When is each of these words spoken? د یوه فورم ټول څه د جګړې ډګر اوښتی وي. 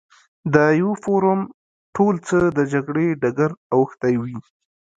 د 0.53 0.55
یوه 0.81 0.95
فورم 1.03 1.39
ټول 1.95 2.15
څه 2.27 2.37
د 2.57 2.59
جګړې 2.73 3.07
ډګر 3.21 3.51
اوښتی 3.75 4.13
وي. 4.21 4.37